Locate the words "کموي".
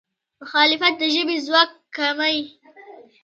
1.95-2.39